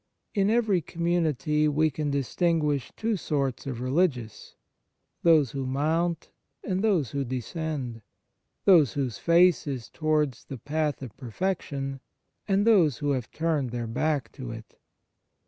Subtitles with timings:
[0.33, 4.55] In every community we can distinguish two sorts of religious
[5.21, 6.31] those who mount
[6.63, 8.01] and those who descend
[8.65, 11.99] those whose face is towards the path of perfection,
[12.47, 14.79] and those who have turned their back to it.